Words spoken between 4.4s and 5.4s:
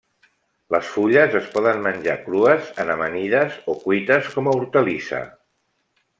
a hortalissa.